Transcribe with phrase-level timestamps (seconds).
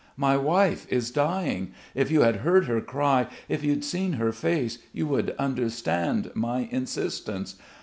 [0.17, 1.73] My wife is dying.
[1.93, 6.61] If you had heard her cry, if you'd seen her face, you would understand my
[6.71, 7.55] insistence!